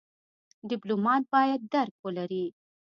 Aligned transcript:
ډيپلومات 0.69 1.23
بايد 1.33 1.61
درک 1.73 1.95
ولري. 2.05 2.45